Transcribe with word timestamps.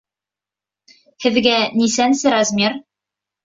Һеҙгә 1.27 1.55
нисәнсе 1.77 2.35
размер? 2.39 2.83